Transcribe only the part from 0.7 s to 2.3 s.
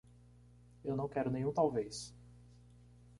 Eu não quero nenhum talvez.